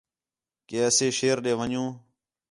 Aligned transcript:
کہ 0.67 0.77
اَسے 0.87 1.07
شیر 1.17 1.37
ݙے 1.43 1.53
ون٘ڄوں 1.59 1.89